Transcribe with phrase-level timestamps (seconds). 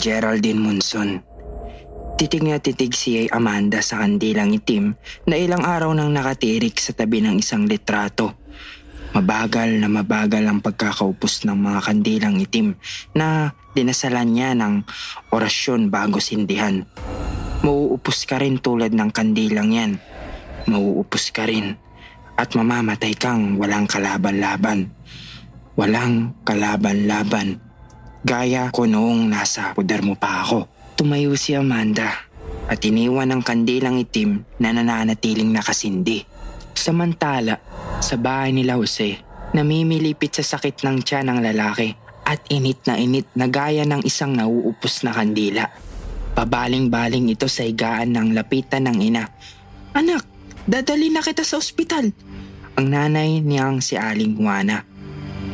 [0.00, 1.20] Geraldine Munson.
[2.16, 4.96] Titig na titig si Amanda sa kandilang itim
[5.28, 8.40] na ilang araw nang nakatirik sa tabi ng isang litrato.
[9.12, 12.80] Mabagal na mabagal ang pagkakaupos ng mga kandilang itim
[13.12, 14.88] na dinasalan niya ng
[15.36, 16.88] orasyon bago sindihan.
[17.60, 19.92] Mauupos ka rin tulad ng kandilang yan.
[20.64, 21.76] Mauupos ka rin
[22.40, 24.88] at mamamatay kang walang kalaban-laban.
[25.76, 27.69] Walang kalaban-laban.
[28.20, 30.68] Gaya ko noong nasa puder mo pa ako.
[31.00, 32.28] Tumayo si Amanda
[32.68, 36.28] at iniwan ang kandilang itim na nananatiling nakasindi.
[36.76, 37.56] Samantala,
[38.04, 39.16] sa bahay nila Jose,
[39.56, 41.96] namimilipit sa sakit ng tiyan ng lalaki
[42.28, 45.66] at init na init na gaya ng isang nauupos na kandila.
[46.36, 49.24] Pabaling-baling ito sa higaan ng lapitan ng ina.
[49.96, 50.28] Anak,
[50.68, 52.12] dadali na kita sa ospital.
[52.76, 54.89] Ang nanay niyang si Aling Juana.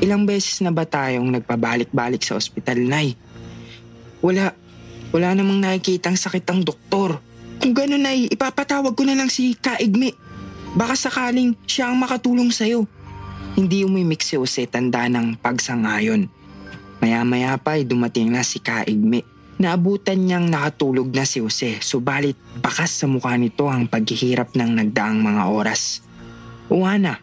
[0.04, 3.16] Ilang beses na ba tayong nagpabalik-balik sa ospital, Nay?
[4.20, 4.52] Wala.
[5.14, 7.16] Wala namang nakikitang sakit ang doktor.
[7.62, 10.12] Kung gano'n, Nay, ipapatawag ko na lang si Kaigmi.
[10.76, 12.84] Baka sakaling siya ang makatulong sa'yo.
[13.56, 16.28] Hindi umimik si Jose tanda ng pagsangayon.
[17.00, 19.24] Maya-maya pa ay dumating na si Kaigmi.
[19.56, 25.16] Naabutan niyang nakatulog na si Jose subalit bakas sa mukha nito ang paghihirap ng nagdaang
[25.24, 26.04] mga oras.
[26.68, 27.16] Uwana,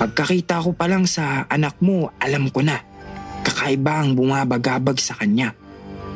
[0.00, 2.80] pagkakita ko pa lang sa anak mo, alam ko na.
[3.44, 5.52] Kakaiba ang bumabagabag sa kanya.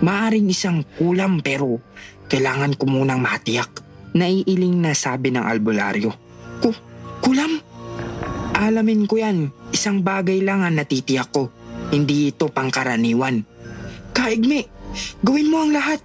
[0.00, 1.84] Maaring isang kulam pero
[2.32, 3.84] kailangan ko munang matiyak.
[4.16, 6.08] Naiiling na sabi ng albularyo.
[6.64, 6.72] Ku
[7.20, 7.60] kulam?
[8.56, 9.52] Alamin ko yan.
[9.68, 11.52] Isang bagay lang ang natitiyak ko.
[11.92, 13.44] Hindi ito pangkaraniwan.
[14.16, 14.64] Kaigme,
[15.20, 16.00] gawin mo ang lahat.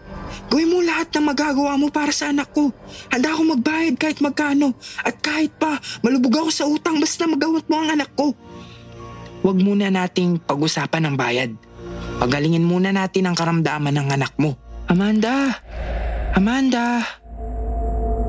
[0.49, 2.73] Gawin mo lahat na magagawa mo para sa anak ko.
[3.13, 4.73] Handa ako magbayad kahit magkano.
[5.05, 8.33] At kahit pa, malubog ako sa utang basta magawat mo ang anak ko.
[9.45, 11.51] Huwag muna nating pag-usapan ng bayad.
[12.17, 14.57] Pagalingin muna natin ang karamdaman ng anak mo.
[14.89, 15.53] Amanda!
[16.33, 17.05] Amanda!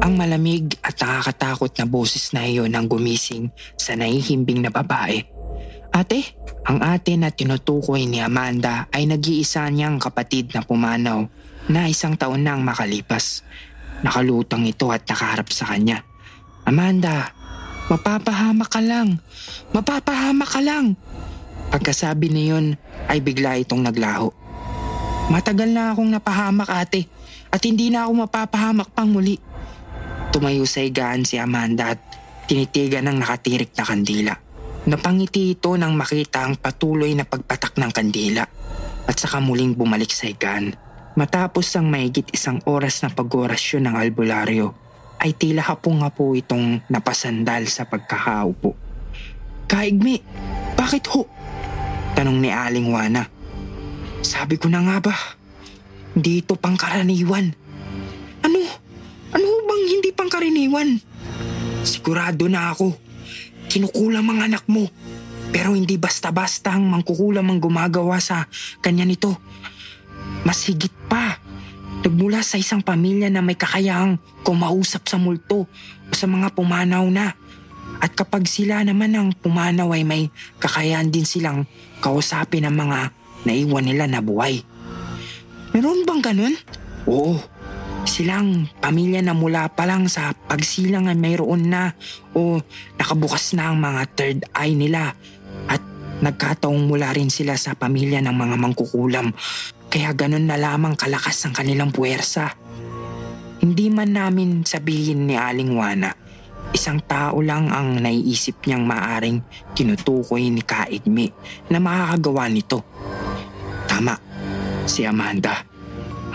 [0.00, 3.48] Ang malamig at nakakatakot na boses na iyon ang gumising
[3.80, 5.24] sa nahihimbing na babae.
[5.90, 6.22] Ate,
[6.68, 11.26] ang ate na tinutukoy ni Amanda ay nag-iisa niyang kapatid na pumanaw
[11.70, 13.46] na isang taon nang makalipas.
[14.02, 16.02] Nakalutang ito at nakaharap sa kanya.
[16.66, 17.30] Amanda,
[17.86, 19.22] mapapahama ka lang.
[19.70, 20.98] Mapapahama ka lang.
[21.70, 22.74] Pagkasabi niyon
[23.06, 24.34] ay bigla itong naglaho.
[25.30, 27.06] Matagal na akong napahamak ate
[27.54, 29.38] at hindi na ako mapapahamak pang muli.
[30.34, 32.02] Tumayo sa higaan si Amanda at
[32.50, 34.34] tinitigan ng nakatirik na kandila.
[34.90, 38.42] Napangiti ito nang makita ang patuloy na pagpatak ng kandila
[39.06, 40.74] at saka muling bumalik sa higaan.
[41.20, 44.72] Matapos ang mahigit isang oras na pag-orasyon ng albularyo,
[45.20, 48.72] ay tila hapong-hapo itong napasandal sa pagkakaupo.
[49.68, 50.16] Kaigmi,
[50.80, 51.28] bakit ho?
[52.16, 53.28] Tanong ni Aling Wana.
[54.24, 55.14] Sabi ko na nga ba,
[56.16, 57.52] hindi ito pangkaraniwan.
[58.40, 58.58] Ano?
[59.36, 61.04] Ano bang hindi pangkaraniwan?
[61.84, 62.96] Sigurado na ako.
[63.68, 64.88] Kinukulam ang anak mo.
[65.52, 68.48] Pero hindi basta-basta ang mangkukulam ang gumagawa sa
[68.80, 69.36] kanya nito.
[70.44, 71.36] Mas higit pa.
[72.00, 75.68] Nagmula sa isang pamilya na may kakayahang kumausap sa multo
[76.08, 77.36] o sa mga pumanaw na.
[78.00, 80.22] At kapag sila naman ang pumanaw ay may
[80.56, 81.68] kakayahan din silang
[82.00, 83.12] kausapin ang mga
[83.44, 84.64] naiwan nila na buhay.
[85.76, 86.54] Meron bang ganun?
[87.04, 87.36] Oo.
[88.08, 91.92] Silang pamilya na mula pa lang sa pagsilang ay mayroon na
[92.32, 92.56] o
[92.96, 95.12] nakabukas na ang mga third eye nila
[95.68, 95.84] at
[96.24, 99.36] nagkataong mula rin sila sa pamilya ng mga mangkukulam
[99.90, 102.54] kaya ganun na lamang kalakas ang kanilang puwersa.
[103.58, 106.14] Hindi man namin sabihin ni Aling Wana,
[106.70, 109.42] isang tao lang ang naiisip niyang maaring
[109.74, 111.26] tinutukoy ni Kaigmi
[111.74, 112.86] na makakagawa nito.
[113.90, 114.14] Tama,
[114.86, 115.58] si Amanda,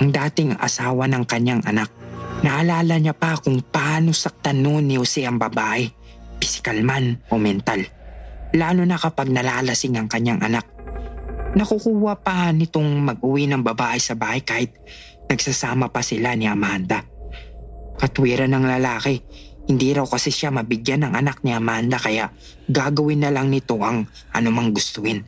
[0.04, 1.88] ang dating asawa ng kanyang anak.
[2.44, 5.88] Naalala niya pa kung paano saktan noon ni Jose ang babae,
[6.38, 7.80] pisikal man o mental.
[8.52, 10.75] Lalo na kapag nalalasing ang kanyang anak.
[11.56, 14.76] Nakukuha pa nitong mag-uwi ng babae sa bahay kahit
[15.32, 17.08] nagsasama pa sila ni Amanda.
[17.96, 19.24] Katwiran ng lalaki,
[19.72, 22.28] hindi raw kasi siya mabigyan ng anak ni Amanda kaya
[22.68, 24.04] gagawin na lang nito ang
[24.36, 25.24] anumang gustuin.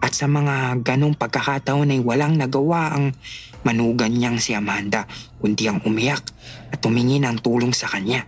[0.00, 3.12] At sa mga ganong pagkakataon ay walang nagawa ang
[3.60, 5.04] manugan niyang si Amanda
[5.36, 6.24] kundi ang umiyak
[6.72, 8.24] at humingi ng tulong sa kanya.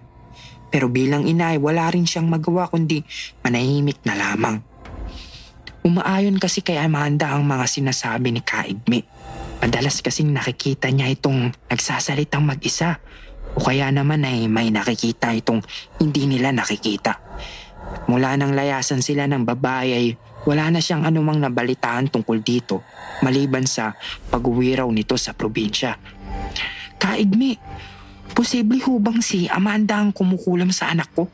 [0.69, 3.01] Pero bilang ina ay wala rin siyang magawa kundi
[3.41, 4.72] manahimik na lamang.
[5.83, 9.03] Umaayon kasi kay Amanda ang mga sinasabi ni Kaigme.
[9.59, 13.03] Madalas kasing nakikita niya itong nagsasalitang mag-isa
[13.59, 15.59] o kaya naman ay may nakikita itong
[15.99, 17.19] hindi nila nakikita.
[18.07, 20.07] Mula nang layasan sila ng babae ay
[20.47, 22.87] wala na siyang anumang nabalitaan tungkol dito
[23.27, 23.91] maliban sa
[24.31, 25.99] pag-uwi raw nito sa probinsya.
[27.03, 27.59] Kaigmi,
[28.31, 31.27] posible ho bang si Amanda ang kumukulam sa anak ko?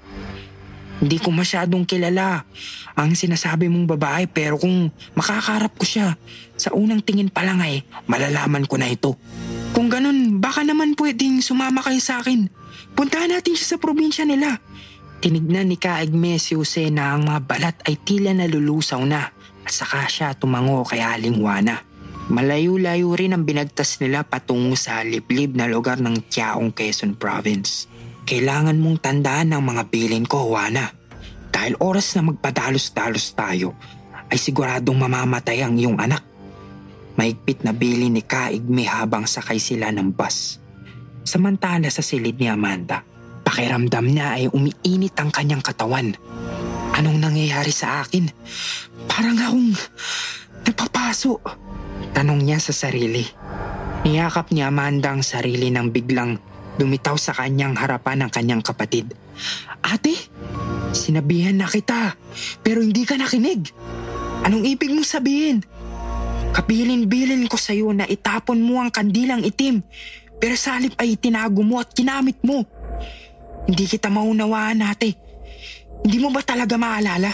[0.99, 2.43] Hindi ko masyadong kilala
[2.99, 6.19] ang sinasabi mong babae pero kung makakarap ko siya,
[6.59, 9.15] sa unang tingin pa lang ay malalaman ko na ito.
[9.71, 12.51] Kung ganun, baka naman pwedeng sumama kayo sa akin.
[12.99, 14.59] Puntahan natin siya sa probinsya nila.
[15.19, 19.31] Tinignan ni Kaigme si Jose na ang mga balat ay tila nalulusaw na
[19.67, 21.83] at saka siya tumango kay Aling Juana.
[22.29, 27.88] Malayo-layo rin ang binagtas nila patungo sa liblib na lugar ng Tiaong Quezon Province.
[28.29, 30.93] Kailangan mong tandaan ang mga bilin ko, Juana.
[31.49, 33.73] Dahil oras na magpadalos-dalos tayo,
[34.29, 36.21] ay siguradong mamamatay ang iyong anak.
[37.17, 40.61] Maigpit na bilin ni Kaigme habang sakay sila ng bus.
[41.25, 43.01] Samantala sa silid ni Amanda,
[43.49, 46.13] Pakiramdam niya ay umiinit ang kanyang katawan.
[46.93, 48.29] Anong nangyayari sa akin?
[49.09, 49.73] Parang akong
[50.69, 51.41] napapaso.
[52.13, 53.25] Tanong niya sa sarili.
[54.05, 56.37] Niyakap ni Amanda ang sarili nang biglang
[56.79, 59.13] lumitaw sa kanyang harapan ng kanyang kapatid.
[59.83, 60.15] Ate,
[60.95, 62.15] sinabihan na kita
[62.63, 63.75] pero hindi ka nakinig.
[64.47, 65.61] Anong ibig mong sabihin?
[66.55, 69.83] Kabilin-bilin ko sa iyo na itapon mo ang kandilang itim
[70.39, 72.65] pero salip ay tinago mo at kinamit mo.
[73.69, 75.13] Hindi kita maunawaan ate.
[76.07, 77.29] Hindi mo ba talaga maalala?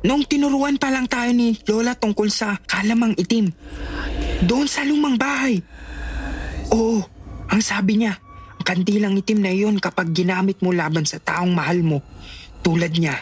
[0.00, 3.52] Noong tinuruan pa lang tayo ni Lola tungkol sa kalamang itim.
[4.48, 5.60] Doon sa lumang bahay.
[6.72, 7.04] Oo,
[7.52, 8.29] ang sabi niya, ang
[8.62, 11.98] kandilang itim na iyon kapag ginamit mo laban sa taong mahal mo,
[12.60, 13.16] tulad niya,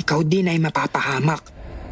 [0.00, 1.44] ikaw din ay mapapahamak.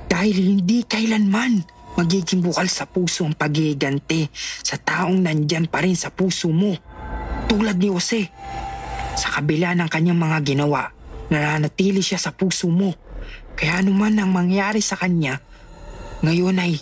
[0.09, 1.63] Dahil hindi kailanman
[2.01, 4.31] magiging bukal sa puso ang pagiganti
[4.63, 6.73] sa taong nandyan pa rin sa puso mo.
[7.51, 8.31] Tulad ni Jose,
[9.19, 10.95] sa kabila ng kanyang mga ginawa,
[11.29, 12.95] nananatili siya sa puso mo.
[13.59, 15.43] Kaya anuman ang mangyari sa kanya,
[16.23, 16.79] ngayon ay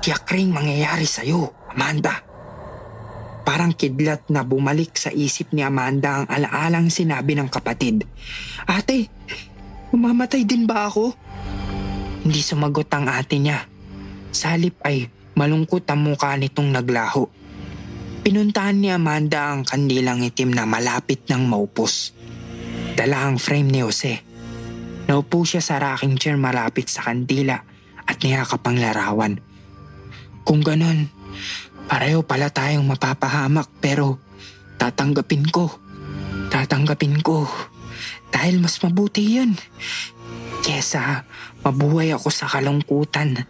[0.00, 2.33] tiyak ring mangyayari sa iyo, Amanda.
[3.44, 8.08] Parang kidlat na bumalik sa isip ni Amanda ang alaalang sinabi ng kapatid.
[8.64, 9.12] Ate,
[9.92, 11.12] mamamatay din ba ako?
[12.24, 13.68] Hindi sumagot ang ate niya.
[14.32, 17.28] Salip ay malungkot ang mukha nitong naglaho.
[18.24, 22.16] Pinuntahan ni Amanda ang kandilang itim na malapit ng maupos.
[22.96, 24.24] Dala ang frame ni Jose.
[25.04, 27.60] Naupo siya sa rocking chair malapit sa kandila
[28.08, 29.36] at niyakap ang larawan.
[30.48, 31.12] Kung ganon,
[31.86, 34.20] pareho pala tayong mapapahamak pero
[34.80, 35.70] tatanggapin ko.
[36.50, 37.48] Tatanggapin ko.
[38.30, 39.54] Dahil mas mabuti yun.
[40.64, 41.24] Kesa
[41.62, 43.46] mabuhay ako sa kalungkutan.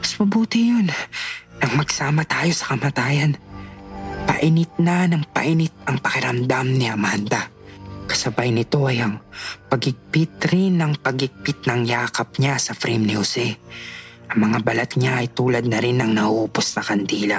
[0.00, 0.88] Mas mabuti yun
[1.58, 3.40] nang magsama tayo sa kamatayan.
[4.24, 7.48] Painit na ng painit ang pakiramdam ni Amanda.
[8.04, 9.20] Kasabay nito ay ang
[9.72, 13.56] pagigpit rin ng pagigpit ng yakap niya sa frame ni Jose.
[14.32, 17.38] Ang mga balat niya ay tulad na rin ng nauupos na kandila.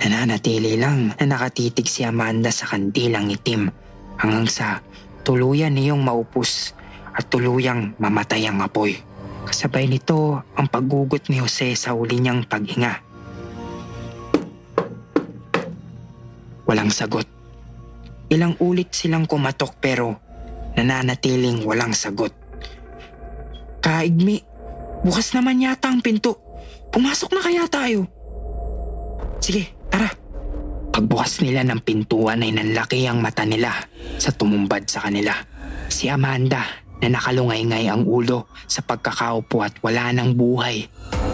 [0.00, 3.68] Nananatili lang na nakatitig si Amanda sa kandilang itim
[4.16, 4.80] hanggang sa
[5.22, 6.72] tuluyan niyong maupos
[7.12, 8.96] at tuluyang mamatay ang apoy.
[9.44, 13.06] Kasabay nito ang paggugot ni Jose sa uli niyang paghinga.
[16.64, 17.26] Walang sagot.
[18.30, 20.16] Ilang ulit silang kumatok pero
[20.78, 22.30] nananatiling walang sagot.
[23.82, 24.38] Kaigmi,
[25.04, 26.38] bukas naman yata ang pinto.
[26.90, 28.06] Pumasok na kaya tayo.
[29.40, 30.10] Sige, tara.
[30.90, 33.70] Pagbukas nila ng pintuan ay nanlaki ang mata nila
[34.18, 35.32] sa tumumbad sa kanila.
[35.86, 36.66] Si Amanda
[37.00, 40.84] na nakalungay-ngay ang ulo sa pagkakaupo at wala ng buhay.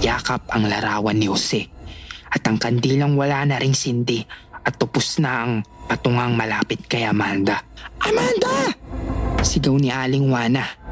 [0.04, 1.66] Yakap ang larawan ni Jose.
[2.30, 4.22] At ang kandilang wala na ring sindi
[4.66, 5.52] at tupos na ang
[5.88, 7.62] patungang malapit kay Amanda.
[8.02, 8.70] Amanda!
[9.40, 10.85] Sigaw ni Aling Wana.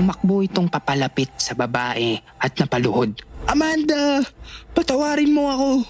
[0.00, 3.20] Tumakbo itong papalapit sa babae at napaluhod.
[3.44, 4.24] Amanda!
[4.72, 5.84] Patawarin mo ako.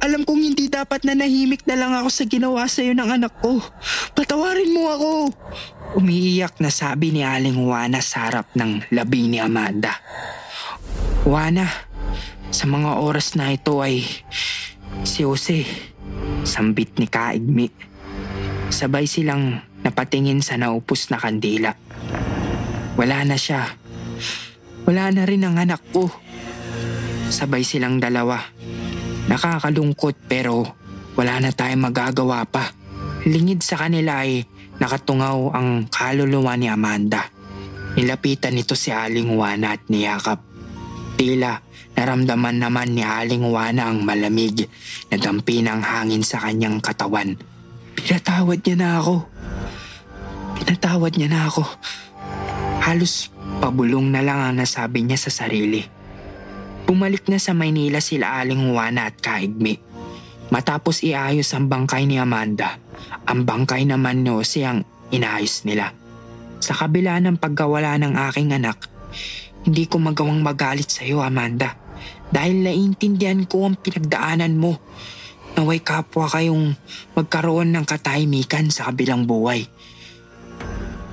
[0.00, 3.36] Alam kong hindi dapat na nahimik na lang ako sa ginawa sa iyo ng anak
[3.44, 3.60] ko.
[4.16, 5.12] Patawarin mo ako!
[5.92, 9.92] Umiiyak na sabi ni Aling Wana sa harap ng labi ni Amanda.
[11.28, 11.68] Wana,
[12.48, 14.00] Sa mga oras na ito ay
[15.04, 15.68] si Jose,
[16.48, 17.68] sambit ni Kaigmi.
[18.72, 21.76] Sabay silang napatingin sa naupos na kandila.
[23.00, 23.64] Wala na siya.
[24.84, 26.12] Wala na rin ang anak ko.
[27.32, 28.36] Sabay silang dalawa.
[29.24, 30.68] Nakakalungkot pero
[31.16, 32.68] wala na tayong magagawa pa.
[33.24, 34.44] Lingid sa kanila ay
[34.76, 37.24] nakatungaw ang kaluluwa ni Amanda.
[37.96, 40.44] Nilapitan nito si Aling Juana at niyakap.
[41.16, 41.56] Tila
[41.96, 44.68] naramdaman naman ni Aling Juana ang malamig
[45.08, 47.32] na dampi ng hangin sa kanyang katawan.
[47.96, 49.24] Pinatawad niya na ako.
[50.60, 51.64] Pinatawad niya na ako.
[52.90, 53.30] Halos
[53.62, 55.78] pabulong na lang ang nasabi niya sa sarili.
[56.90, 59.78] Bumalik na sa Maynila sila Aling Juana at Kaigmi.
[60.50, 62.82] Matapos iayos ang bangkay ni Amanda,
[63.30, 64.82] ang bangkay naman ni Jose ang
[65.14, 65.94] inayos nila.
[66.58, 68.90] Sa kabila ng pagkawala ng aking anak,
[69.62, 71.78] hindi ko magawang magalit sa iyo Amanda
[72.34, 74.82] dahil naiintindihan ko ang pinagdaanan mo.
[75.54, 76.74] Naway kapwa kayong
[77.14, 79.70] magkaroon ng katahimikan sa kabilang buhay.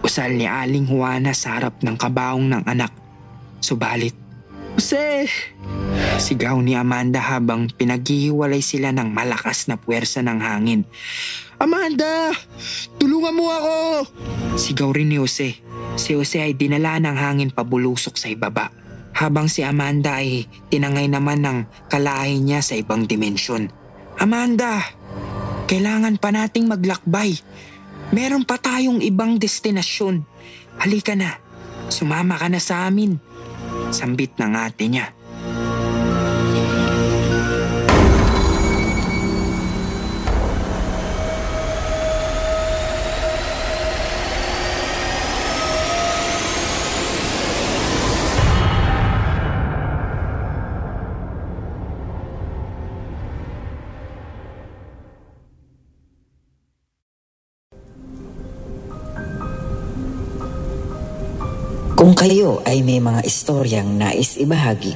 [0.08, 2.96] Usal ni Aling Juana sa harap ng kabaong ng anak.
[3.60, 4.16] Subalit,
[4.80, 5.28] Jose!
[6.16, 10.88] Sigaw ni Amanda habang pinaghihiwalay sila ng malakas na puwersa ng hangin.
[11.60, 12.32] Amanda!
[12.96, 13.76] Tulungan mo ako!
[14.56, 15.60] Sigaw rin ni Jose.
[16.00, 18.72] Si Jose ay dinala ng hangin pabulusok sa ibaba.
[19.12, 23.68] Habang si Amanda ay tinangay naman ng kalahi niya sa ibang dimensyon.
[24.24, 24.88] Amanda!
[25.68, 27.36] Kailangan pa nating maglakbay.
[28.14, 30.24] Meron pa tayong ibang destinasyon.
[30.80, 31.42] Halika na.
[31.92, 33.20] Sumama ka na sa amin.
[33.92, 35.17] Sambit ng ate niya.
[61.98, 64.94] Kung kayo ay may mga istoryang nais ibahagi,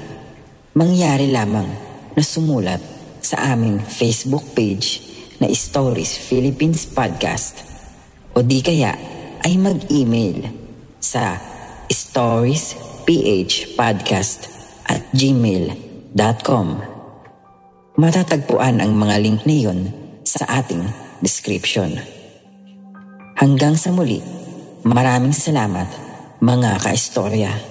[0.78, 1.66] mangyari lamang
[2.14, 2.78] na sumulat
[3.26, 5.02] sa aming Facebook page
[5.42, 7.66] na Stories Philippines Podcast
[8.38, 8.94] o di kaya
[9.42, 10.46] ay mag-email
[11.02, 11.42] sa
[11.90, 14.40] storiesphpodcast
[14.86, 16.68] at gmail.com
[17.98, 19.90] Matatagpuan ang mga link na iyon
[20.22, 20.86] sa ating
[21.18, 21.98] description.
[23.42, 24.22] Hanggang sa muli,
[24.86, 26.01] maraming salamat
[26.42, 27.71] mga kaistorya.